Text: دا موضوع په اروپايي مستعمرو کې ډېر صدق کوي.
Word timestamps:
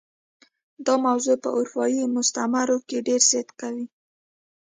دا 0.85 0.93
موضوع 1.05 1.35
په 1.43 1.49
اروپايي 1.57 2.01
مستعمرو 2.15 2.77
کې 2.87 3.05
ډېر 3.07 3.21
صدق 3.29 3.47
کوي. 3.61 3.85